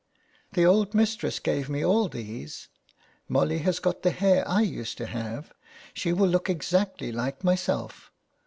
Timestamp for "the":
0.53-0.65, 4.01-4.09